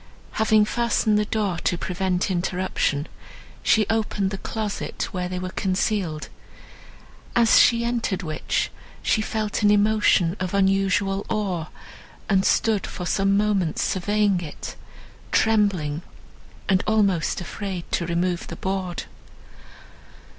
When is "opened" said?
3.87-4.31